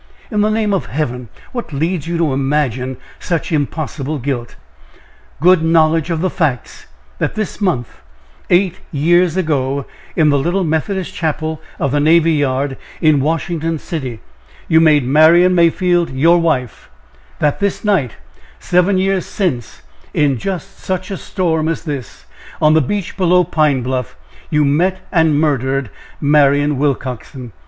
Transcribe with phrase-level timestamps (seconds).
[0.31, 4.55] "In the name of Heaven, what leads you to imagine such impossible guilt!"
[5.39, 6.87] "Good knowledge of the facts
[7.19, 8.01] that this month,
[8.49, 9.85] eight years ago,
[10.15, 14.21] in the little Methodist chapel of the navy yard, in Washington City,
[14.67, 16.89] you made Marian Mayfield your wife
[17.37, 18.13] that this night
[18.57, 19.83] seven years since,
[20.15, 22.25] in just such a storm as this,
[22.59, 24.15] on the beach below Pine Bluff,
[24.49, 27.51] you met and murdered Marian Willcoxen!